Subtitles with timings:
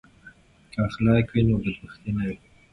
[0.71, 2.37] که اخلاق وي نو بدبختي نه وي.